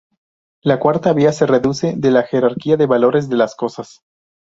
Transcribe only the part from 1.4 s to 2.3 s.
deduce de la